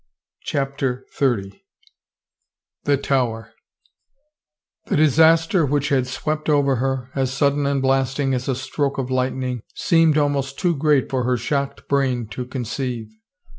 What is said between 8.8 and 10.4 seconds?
of lightning, seemed ^^^^